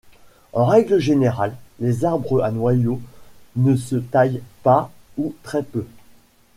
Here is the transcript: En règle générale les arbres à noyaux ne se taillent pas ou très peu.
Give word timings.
En 0.53 0.65
règle 0.65 0.97
générale 0.97 1.55
les 1.79 2.05
arbres 2.05 2.41
à 2.41 2.49
noyaux 2.49 2.99
ne 3.55 3.75
se 3.75 3.97
taillent 3.97 4.41
pas 4.63 4.91
ou 5.19 5.35
très 5.43 5.61
peu. 5.61 5.85